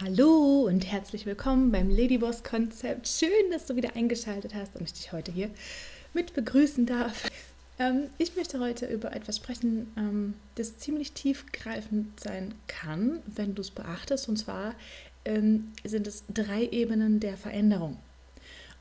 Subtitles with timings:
[0.00, 3.08] Hallo und herzlich willkommen beim Ladyboss Konzept.
[3.08, 5.50] Schön, dass du wieder eingeschaltet hast und ich dich heute hier
[6.14, 7.28] mit begrüßen darf.
[7.80, 13.62] Ähm, ich möchte heute über etwas sprechen, ähm, das ziemlich tiefgreifend sein kann, wenn du
[13.62, 14.28] es beachtest.
[14.28, 14.76] Und zwar
[15.24, 17.96] ähm, sind es drei Ebenen der Veränderung.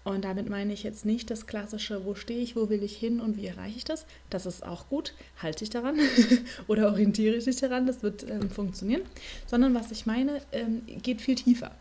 [0.07, 3.19] Und damit meine ich jetzt nicht das klassische, wo stehe ich, wo will ich hin
[3.19, 4.05] und wie erreiche ich das.
[4.29, 5.13] Das ist auch gut,
[5.43, 5.99] halte ich daran
[6.67, 9.01] oder orientiere ich dich daran, das wird ähm, funktionieren.
[9.47, 11.71] Sondern was ich meine, ähm, geht viel tiefer.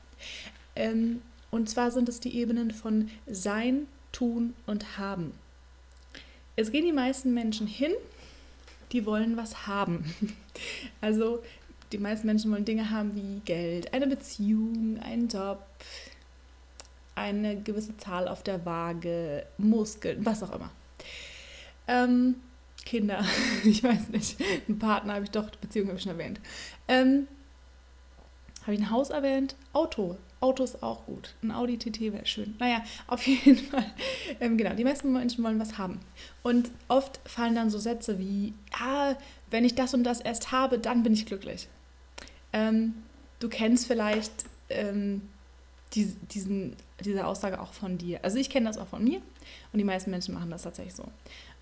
[0.74, 1.22] Ähm,
[1.52, 5.32] und zwar sind es die Ebenen von Sein, Tun und Haben.
[6.56, 7.92] Es gehen die meisten Menschen hin,
[8.90, 10.04] die wollen was haben.
[11.02, 11.42] Also
[11.92, 15.62] die meisten Menschen wollen Dinge haben wie Geld, eine Beziehung, einen Job,
[17.16, 20.70] eine gewisse Zahl auf der Waage, Muskeln, was auch immer.
[21.88, 22.36] Ähm,
[22.84, 23.24] Kinder,
[23.64, 24.40] ich weiß nicht.
[24.68, 26.40] Einen Partner habe ich doch, Beziehung habe ich schon erwähnt.
[26.86, 27.26] Ähm,
[28.62, 29.56] habe ich ein Haus erwähnt?
[29.72, 30.16] Auto.
[30.40, 31.34] Auto ist auch gut.
[31.42, 32.54] Ein Audi TT wäre schön.
[32.58, 33.86] Naja, auf jeden Fall.
[34.40, 36.00] Ähm, genau, die meisten Menschen wollen was haben.
[36.42, 39.14] Und oft fallen dann so Sätze wie, ah,
[39.50, 41.68] wenn ich das und das erst habe, dann bin ich glücklich.
[42.52, 42.94] Ähm,
[43.38, 44.32] du kennst vielleicht
[44.68, 45.22] ähm,
[45.94, 48.20] die, diesen, diese Aussage auch von dir.
[48.22, 49.20] Also ich kenne das auch von mir
[49.72, 51.04] und die meisten Menschen machen das tatsächlich so.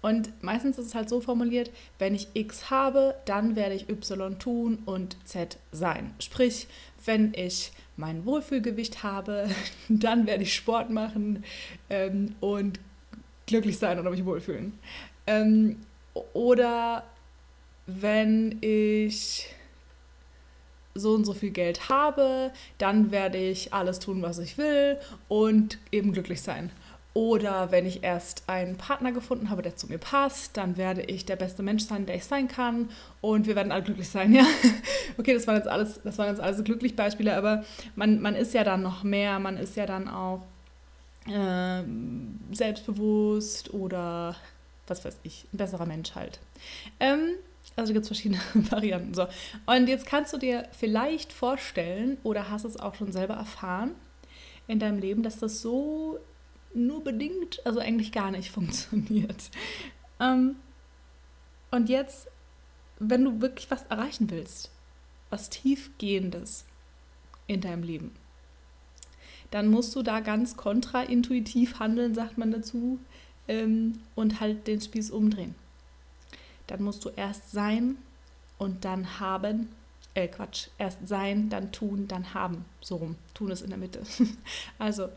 [0.01, 4.39] Und meistens ist es halt so formuliert, wenn ich X habe, dann werde ich Y
[4.39, 6.15] tun und Z sein.
[6.19, 6.67] Sprich,
[7.05, 9.49] wenn ich mein Wohlfühlgewicht habe,
[9.89, 11.45] dann werde ich Sport machen
[11.89, 12.81] ähm, und
[13.47, 14.79] glücklich sein oder mich wohlfühlen.
[15.27, 15.79] Ähm,
[16.35, 17.05] oder
[17.87, 19.54] wenn ich
[20.95, 25.79] so und so viel Geld habe, dann werde ich alles tun, was ich will und
[25.91, 26.71] eben glücklich sein.
[27.15, 31.25] Oder wenn ich erst einen Partner gefunden habe, der zu mir passt, dann werde ich
[31.25, 34.45] der beste Mensch sein, der ich sein kann und wir werden alle glücklich sein, ja.
[35.17, 37.65] Okay, das waren jetzt alles, das waren jetzt alles glücklich Beispiele, aber
[37.95, 40.43] man, man ist ja dann noch mehr, man ist ja dann auch
[41.29, 41.85] äh,
[42.53, 44.35] selbstbewusst oder
[44.89, 46.41] was weiß ich, ein besserer Mensch halt.
[46.99, 47.37] Ähm,
[47.77, 49.15] also gibt es verschiedene Varianten.
[49.15, 49.27] So.
[49.67, 53.95] Und jetzt kannst du dir vielleicht vorstellen oder hast es auch schon selber erfahren
[54.67, 56.19] in deinem Leben, dass das so
[56.75, 59.51] nur bedingt, also eigentlich gar nicht funktioniert.
[60.21, 60.57] Ähm,
[61.71, 62.29] und jetzt,
[62.99, 64.71] wenn du wirklich was erreichen willst,
[65.31, 66.65] was tiefgehendes
[67.47, 68.13] in deinem Leben,
[69.51, 72.99] dann musst du da ganz kontraintuitiv handeln, sagt man dazu,
[73.47, 75.55] ähm, und halt den Spieß umdrehen
[76.67, 77.97] dann musst du erst sein
[78.59, 79.71] und dann haben.
[80.15, 82.65] Äh, Quatsch, erst sein, dann tun, dann haben.
[82.81, 83.17] So rum.
[83.35, 84.03] Tun ist in der Mitte.
[84.79, 85.09] also,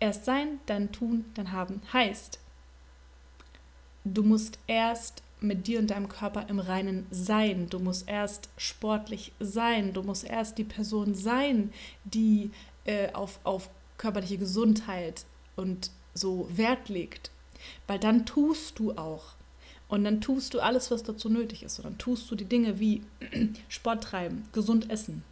[0.00, 1.80] erst sein, dann tun, dann haben.
[1.92, 2.40] Heißt,
[4.04, 7.68] du musst erst mit dir und deinem Körper im Reinen sein.
[7.68, 9.92] Du musst erst sportlich sein.
[9.92, 11.72] Du musst erst die Person sein,
[12.04, 12.50] die
[12.84, 15.24] äh, auf, auf körperliche Gesundheit
[15.56, 17.30] und so Wert legt.
[17.86, 19.34] Weil dann tust du auch.
[19.90, 21.80] Und dann tust du alles, was dazu nötig ist.
[21.80, 23.02] Und dann tust du die Dinge wie
[23.68, 25.24] Sport treiben, gesund essen,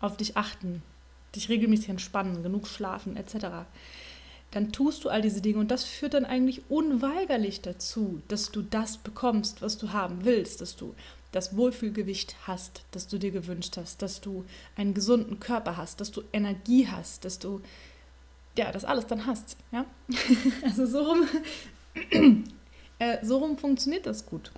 [0.00, 0.82] auf dich achten,
[1.34, 3.66] dich regelmäßig entspannen, genug schlafen etc.
[4.52, 8.62] Dann tust du all diese Dinge und das führt dann eigentlich unweigerlich dazu, dass du
[8.62, 10.94] das bekommst, was du haben willst, dass du
[11.32, 14.44] das Wohlfühlgewicht hast, das du dir gewünscht hast, dass du
[14.76, 17.60] einen gesunden Körper hast, dass du Energie hast, dass du
[18.56, 19.84] ja, das alles dann hast, ja?
[20.62, 21.28] also so rum
[22.98, 24.50] äh, so rum funktioniert das gut.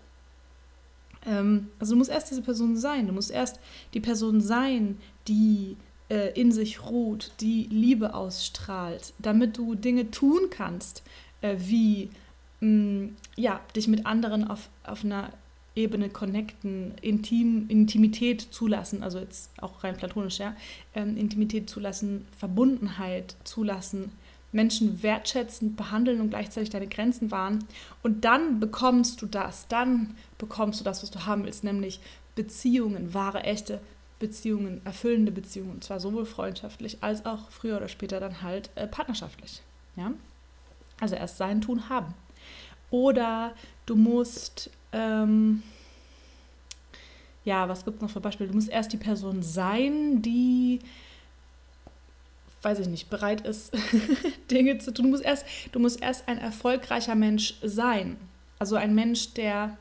[1.26, 3.06] Ähm, also du musst erst diese Person sein.
[3.06, 3.60] Du musst erst
[3.94, 5.76] die Person sein, die
[6.09, 11.03] äh, in sich ruht, die Liebe ausstrahlt, damit du Dinge tun kannst,
[11.41, 12.10] äh, wie
[12.60, 15.31] mh, mm, ja, dich mit anderen auf, auf einer
[15.77, 20.56] Ebene connecten, Intim, Intimität zulassen, also jetzt auch rein platonisch, ja,
[20.94, 24.10] ähm, Intimität zulassen, Verbundenheit zulassen,
[24.53, 27.64] Menschen wertschätzend behandeln und gleichzeitig deine Grenzen wahren.
[28.03, 32.00] Und dann bekommst du das, dann bekommst du das, was du haben willst, nämlich
[32.34, 33.81] Beziehungen, wahre, echte
[34.19, 38.86] Beziehungen, erfüllende Beziehungen, und zwar sowohl freundschaftlich als auch früher oder später dann halt äh,
[38.86, 39.62] partnerschaftlich.
[39.97, 40.12] Ja?
[41.01, 42.15] Also erst sein, tun, haben.
[42.91, 43.54] Oder
[43.86, 45.62] du musst, ähm,
[47.44, 48.48] ja, was gibt es noch für Beispiele?
[48.48, 50.80] Du musst erst die Person sein, die
[52.68, 53.72] weiß ich nicht, bereit ist,
[54.50, 55.06] Dinge zu tun.
[55.06, 58.16] Du musst, erst, du musst erst ein erfolgreicher Mensch sein.
[58.59, 59.78] Also ein Mensch, der.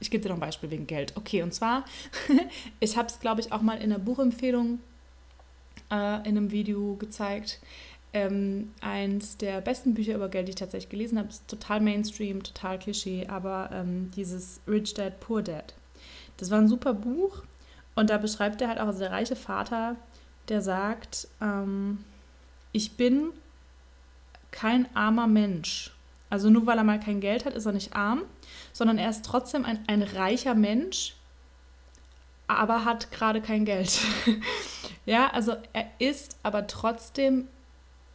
[0.00, 1.14] Ich gebe dir noch ein Beispiel wegen Geld.
[1.16, 1.84] Okay, und zwar,
[2.80, 4.80] ich habe es, glaube ich, auch mal in einer Buchempfehlung
[5.90, 7.60] äh, in einem Video gezeigt.
[8.12, 12.42] Ähm, eins der besten Bücher über Geld, die ich tatsächlich gelesen habe, ist total Mainstream,
[12.42, 15.74] total Klischee, aber ähm, dieses Rich Dad, Poor Dad.
[16.38, 17.44] Das war ein super Buch
[17.94, 19.96] und da beschreibt er halt auch, also der reiche Vater
[20.48, 22.04] der sagt, ähm,
[22.72, 23.30] ich bin
[24.50, 25.92] kein armer Mensch.
[26.28, 28.22] Also nur weil er mal kein Geld hat, ist er nicht arm,
[28.72, 31.14] sondern er ist trotzdem ein, ein reicher Mensch,
[32.46, 34.00] aber hat gerade kein Geld.
[35.06, 37.48] ja, also er ist aber trotzdem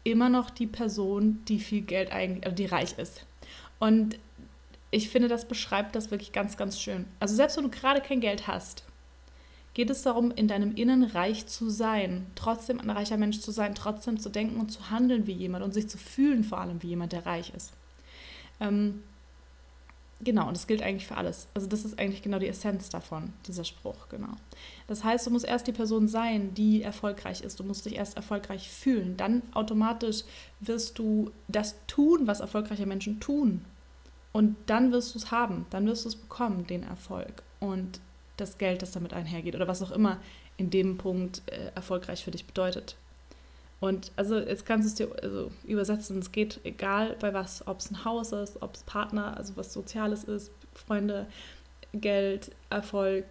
[0.04, 3.26] immer noch die Person, die viel Geld eigentlich, also die reich ist.
[3.80, 4.18] Und
[4.92, 7.06] ich finde, das beschreibt das wirklich ganz, ganz schön.
[7.20, 8.86] Also selbst wenn du gerade kein Geld hast,
[9.76, 13.76] geht es darum, in deinem Innen reich zu sein, trotzdem ein reicher Mensch zu sein,
[13.76, 16.88] trotzdem zu denken und zu handeln wie jemand und sich zu fühlen vor allem wie
[16.88, 17.74] jemand, der reich ist.
[18.62, 19.04] Ähm,
[20.22, 21.50] genau, und das gilt eigentlich für alles.
[21.54, 24.32] Also das ist eigentlich genau die Essenz davon, dieser Spruch, genau.
[24.88, 27.60] Das heißt, du musst erst die Person sein, die erfolgreich ist.
[27.60, 29.18] Du musst dich erst erfolgreich fühlen.
[29.18, 30.24] Dann automatisch
[30.62, 33.66] wirst du das tun, was erfolgreiche Menschen tun.
[34.32, 38.00] Und dann wirst du es haben, dann wirst du es bekommen, den Erfolg und
[38.38, 40.20] das Geld, das damit einhergeht oder was auch immer
[40.58, 42.96] in dem Punkt äh, erfolgreich für dich bedeutet.
[43.80, 47.80] Und also jetzt kannst du es dir also übersetzen, es geht egal bei was, ob
[47.80, 51.28] es ein Haus ist, ob es Partner, also was Soziales ist, Freunde,
[51.94, 53.26] Geld, Erfolg,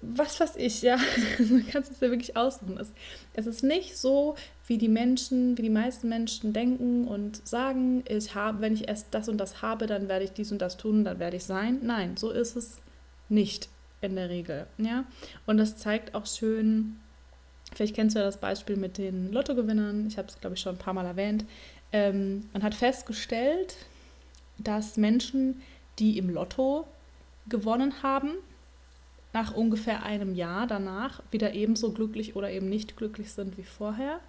[0.00, 0.96] was weiß ich, ja,
[1.38, 2.78] du kannst es ja wirklich aussuchen.
[2.78, 2.92] Es,
[3.34, 4.36] es ist nicht so,
[4.66, 9.08] wie die Menschen, wie die meisten Menschen denken und sagen, ich habe, wenn ich erst
[9.10, 11.80] das und das habe, dann werde ich dies und das tun, dann werde ich sein.
[11.82, 12.80] Nein, so ist es
[13.28, 13.68] nicht
[14.00, 15.04] in der Regel, ja.
[15.46, 17.00] Und das zeigt auch schön,
[17.74, 20.76] vielleicht kennst du ja das Beispiel mit den Lottogewinnern, ich habe es, glaube ich, schon
[20.76, 21.44] ein paar Mal erwähnt.
[21.92, 23.76] Ähm, man hat festgestellt,
[24.58, 25.62] dass Menschen,
[25.98, 26.86] die im Lotto
[27.48, 28.32] gewonnen haben,
[29.32, 34.20] nach ungefähr einem Jahr danach wieder ebenso glücklich oder eben nicht glücklich sind wie vorher.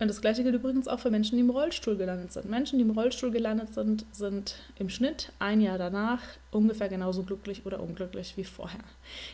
[0.00, 2.50] Und das gleiche gilt übrigens auch für Menschen, die im Rollstuhl gelandet sind.
[2.50, 6.20] Menschen, die im Rollstuhl gelandet sind, sind im Schnitt ein Jahr danach
[6.50, 8.82] ungefähr genauso glücklich oder unglücklich wie vorher.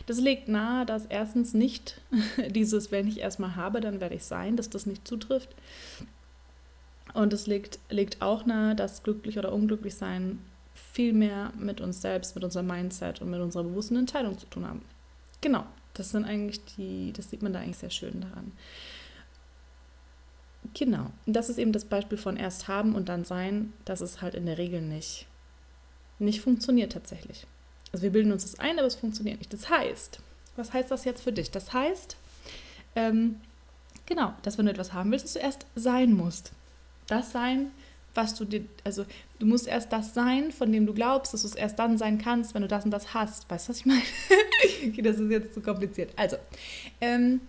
[0.05, 1.99] Das legt nahe, dass erstens nicht
[2.49, 5.49] dieses, wenn ich erstmal habe, dann werde ich sein, dass das nicht zutrifft.
[7.13, 10.39] Und es legt, legt auch nahe, dass glücklich oder unglücklich sein
[10.73, 14.67] viel mehr mit uns selbst, mit unserem Mindset und mit unserer bewussten Entscheidung zu tun
[14.67, 14.81] haben.
[15.41, 15.65] Genau,
[15.95, 18.51] das sind eigentlich die, das sieht man da eigentlich sehr schön daran.
[20.73, 24.35] Genau, das ist eben das Beispiel von erst haben und dann sein, dass es halt
[24.35, 25.27] in der Regel nicht,
[26.19, 27.45] nicht funktioniert tatsächlich.
[27.91, 29.51] Also wir bilden uns das ein, aber es funktioniert nicht.
[29.51, 30.19] Das heißt,
[30.55, 31.51] was heißt das jetzt für dich?
[31.51, 32.15] Das heißt,
[32.95, 33.41] ähm,
[34.05, 36.53] genau, dass wenn du etwas haben willst, dass du erst sein musst.
[37.07, 37.71] Das sein,
[38.13, 39.05] was du dir, also
[39.39, 42.17] du musst erst das sein, von dem du glaubst, dass du es erst dann sein
[42.17, 43.49] kannst, wenn du das und das hast.
[43.49, 44.01] Weißt du, was ich meine?
[44.87, 46.11] okay, das ist jetzt zu kompliziert.
[46.15, 46.37] Also,
[46.99, 47.41] ähm,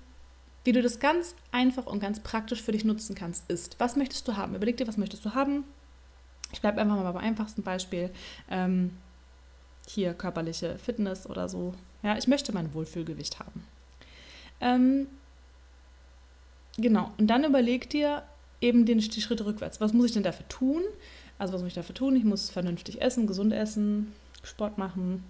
[0.64, 4.26] wie du das ganz einfach und ganz praktisch für dich nutzen kannst, ist, was möchtest
[4.28, 4.54] du haben?
[4.54, 5.64] Überleg dir, was möchtest du haben?
[6.52, 8.10] Ich bleibe einfach mal beim einfachsten Beispiel.
[8.50, 8.96] Ähm,
[9.88, 11.74] hier körperliche Fitness oder so.
[12.02, 13.64] Ja, ich möchte mein Wohlfühlgewicht haben.
[14.60, 15.08] Ähm,
[16.76, 18.22] genau, und dann überleg dir,
[18.62, 19.80] eben den, die Schritte rückwärts.
[19.80, 20.82] Was muss ich denn dafür tun?
[21.38, 22.16] Also was muss ich dafür tun?
[22.16, 24.12] Ich muss vernünftig essen, gesund essen,
[24.42, 25.24] Sport machen.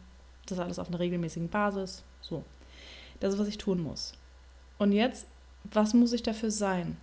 [0.46, 2.04] Das alles auf einer regelmäßigen Basis.
[2.20, 2.44] So.
[3.20, 4.12] Das ist, was ich tun muss.
[4.78, 5.26] Und jetzt,
[5.64, 6.96] was muss ich dafür sein?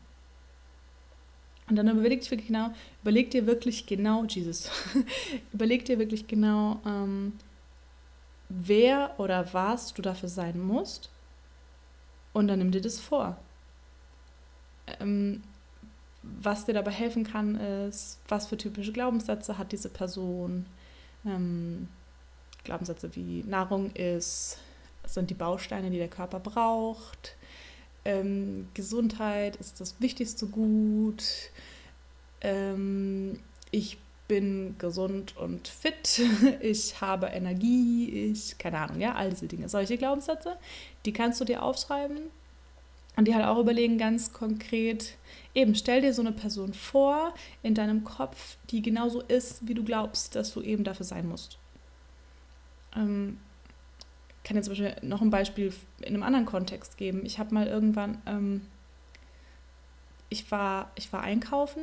[1.70, 2.72] Und dann überleg dir wirklich genau,
[3.04, 4.72] überleg dir wirklich genau, Jesus,
[5.54, 7.34] überleg dir wirklich genau, ähm,
[8.50, 11.12] wer oder was du dafür sein musst.
[12.34, 13.38] Und dann nimm dir das vor.
[15.00, 15.44] Ähm,
[16.24, 20.66] was dir dabei helfen kann, ist, was für typische Glaubenssätze hat diese Person.
[21.26, 21.88] Ähm,
[22.64, 24.58] Glaubenssätze wie Nahrung ist,
[25.06, 27.36] sind die Bausteine, die der Körper braucht.
[28.06, 31.24] Ähm, Gesundheit ist das wichtigste Gut.
[32.42, 33.40] Ähm,
[33.72, 36.22] ich bin gesund und fit.
[36.62, 38.32] Ich habe Energie.
[38.32, 39.68] Ich, keine Ahnung, ja, all diese Dinge.
[39.68, 40.58] Solche Glaubenssätze,
[41.06, 42.20] die kannst du dir aufschreiben
[43.18, 45.18] und die halt auch überlegen, ganz konkret,
[45.54, 49.84] eben stell dir so eine Person vor in deinem Kopf, die genauso ist, wie du
[49.84, 51.58] glaubst, dass du eben dafür sein musst.
[52.96, 53.38] Ähm,
[54.44, 57.22] kann jetzt zum Beispiel noch ein Beispiel in einem anderen Kontext geben.
[57.26, 58.62] Ich habe mal irgendwann, ähm,
[60.30, 61.82] ich, war, ich war einkaufen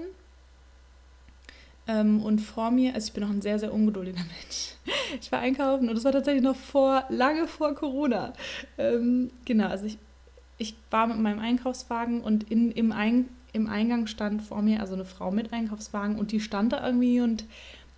[1.86, 4.74] ähm, und vor mir, also ich bin noch ein sehr, sehr ungeduldiger Mensch.
[5.20, 8.32] Ich war einkaufen und das war tatsächlich noch vor, lange vor Corona.
[8.78, 9.98] Ähm, genau, also ich
[10.58, 14.94] ich war mit meinem Einkaufswagen und in, im, Ein, im Eingang stand vor mir also
[14.94, 17.44] eine Frau mit Einkaufswagen und die stand da irgendwie und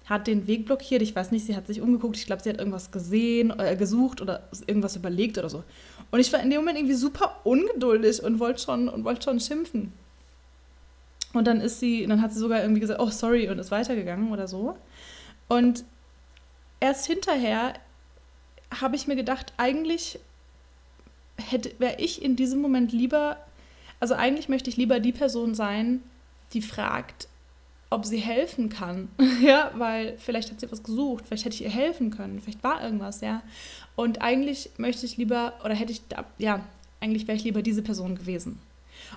[0.09, 1.03] hat den Weg blockiert.
[1.03, 2.17] Ich weiß nicht, sie hat sich umgeguckt.
[2.17, 5.65] Ich glaube, sie hat irgendwas gesehen, äh, gesucht oder irgendwas überlegt oder so.
[6.11, 9.38] Und ich war in dem Moment irgendwie super ungeduldig und wollte schon und wollte schon
[9.38, 9.93] schimpfen.
[11.35, 14.33] Und dann ist sie, dann hat sie sogar irgendwie gesagt, oh sorry und ist weitergegangen
[14.33, 14.79] oder so.
[15.47, 15.85] Und
[16.81, 17.75] erst hinterher
[18.81, 20.19] habe ich mir gedacht, eigentlich
[21.79, 23.37] wäre ich in diesem Moment lieber,
[24.00, 26.03] also eigentlich möchte ich lieber die Person sein,
[26.55, 27.29] die fragt,
[27.90, 29.09] ob sie helfen kann.
[29.42, 32.83] ja, weil vielleicht hat sie was gesucht, vielleicht hätte ich ihr helfen können, vielleicht war
[32.83, 33.42] irgendwas, ja.
[33.97, 36.02] Und eigentlich möchte ich lieber, oder hätte ich,
[36.38, 36.61] ja,
[37.00, 38.61] eigentlich wäre ich lieber diese Person gewesen.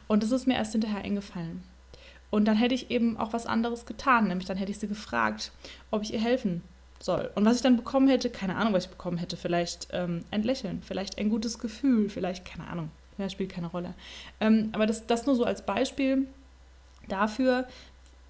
[0.07, 1.63] Und das ist mir erst hinterher eingefallen.
[2.29, 5.51] Und dann hätte ich eben auch was anderes getan, nämlich dann hätte ich sie gefragt,
[5.91, 6.63] ob ich ihr helfen
[6.99, 7.29] soll.
[7.35, 10.43] Und was ich dann bekommen hätte, keine Ahnung, was ich bekommen hätte, vielleicht ähm, ein
[10.43, 13.93] Lächeln, vielleicht ein gutes Gefühl, vielleicht, keine Ahnung, ja, spielt keine Rolle.
[14.39, 16.27] Ähm, aber das, das nur so als Beispiel
[17.07, 17.67] dafür,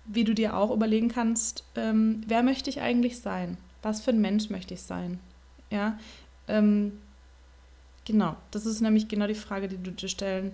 [0.05, 3.57] wie du dir auch überlegen kannst, ähm, wer möchte ich eigentlich sein?
[3.81, 5.19] Was für ein Mensch möchte ich sein?
[5.69, 5.97] Ja,
[6.47, 6.99] ähm,
[8.05, 10.53] genau, das ist nämlich genau die Frage, die du dir stellen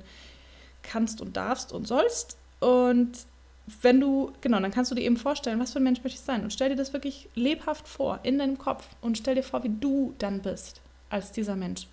[0.83, 2.37] kannst und darfst und sollst.
[2.59, 3.25] Und
[3.81, 6.25] wenn du, genau, dann kannst du dir eben vorstellen, was für ein Mensch möchte ich
[6.25, 6.43] sein.
[6.43, 8.87] Und stell dir das wirklich lebhaft vor, in deinem Kopf.
[9.01, 11.87] Und stell dir vor, wie du dann bist als dieser Mensch.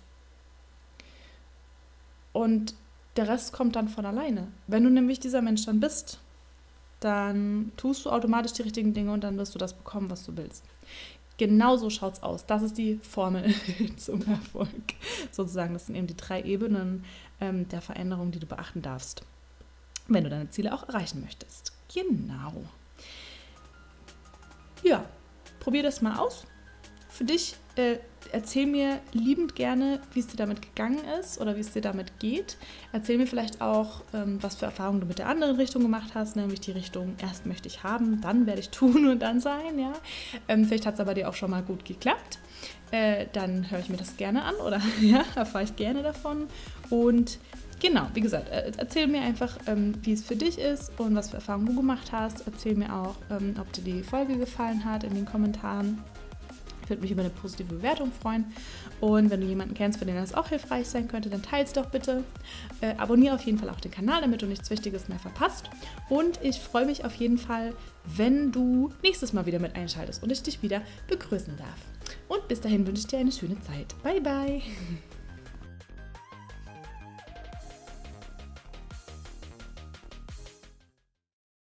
[2.31, 2.75] Und
[3.17, 4.47] der Rest kommt dann von alleine.
[4.67, 6.19] Wenn du nämlich dieser Mensch dann bist,
[6.99, 10.35] dann tust du automatisch die richtigen Dinge und dann wirst du das bekommen, was du
[10.37, 10.63] willst.
[11.37, 12.45] Genau so schaut es aus.
[12.45, 13.53] Das ist die Formel
[13.97, 14.69] zum Erfolg.
[15.31, 17.03] Sozusagen, das sind eben die drei Ebenen
[17.41, 19.23] ähm, der Veränderung, die du beachten darfst
[20.07, 21.73] wenn du deine Ziele auch erreichen möchtest.
[21.93, 22.63] Genau.
[24.83, 25.05] Ja,
[25.59, 26.45] probier das mal aus.
[27.09, 27.97] Für dich äh,
[28.31, 32.19] erzähl mir liebend gerne, wie es dir damit gegangen ist oder wie es dir damit
[32.19, 32.57] geht.
[32.91, 36.35] Erzähl mir vielleicht auch, ähm, was für Erfahrungen du mit der anderen Richtung gemacht hast,
[36.35, 39.79] nämlich die Richtung, erst möchte ich haben, dann werde ich tun und dann sein.
[39.79, 39.93] Ja?
[40.47, 42.39] Ähm, vielleicht hat es aber dir auch schon mal gut geklappt.
[42.91, 46.47] Äh, dann höre ich mir das gerne an oder ja, erfahre ich gerne davon.
[46.89, 47.39] Und
[47.81, 51.31] Genau, wie gesagt, äh, erzähl mir einfach, ähm, wie es für dich ist und was
[51.31, 52.47] für Erfahrungen du gemacht hast.
[52.47, 53.15] Erzähl mir auch,
[53.59, 56.01] ob dir die Folge gefallen hat in den Kommentaren.
[56.85, 58.45] Ich würde mich über eine positive Bewertung freuen.
[59.01, 61.73] Und wenn du jemanden kennst, für den das auch hilfreich sein könnte, dann teile es
[61.73, 62.23] doch bitte.
[62.81, 65.69] Äh, abonniere auf jeden Fall auch den Kanal, damit du nichts Wichtiges mehr verpasst.
[66.09, 67.73] Und ich freue mich auf jeden Fall,
[68.05, 71.79] wenn du nächstes Mal wieder mit einschaltest und ich dich wieder begrüßen darf.
[72.27, 73.95] Und bis dahin wünsche ich dir eine schöne Zeit.
[74.03, 74.61] Bye, bye.